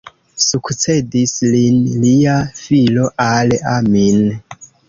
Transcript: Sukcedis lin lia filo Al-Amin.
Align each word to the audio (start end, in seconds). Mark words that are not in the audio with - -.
Sukcedis 0.45 1.33
lin 1.55 1.77
lia 2.05 2.39
filo 2.63 3.07
Al-Amin. 3.29 4.27